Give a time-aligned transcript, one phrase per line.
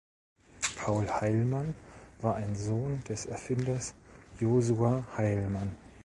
[0.77, 1.75] Paul Heilmann
[2.21, 3.93] war ein Sohn des Erfinders
[4.39, 5.75] Josua Heilmann.